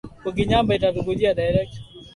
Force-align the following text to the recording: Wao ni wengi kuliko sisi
Wao 0.25 0.33
ni 0.33 0.55
wengi 0.55 1.03
kuliko 1.05 1.35
sisi 1.35 1.79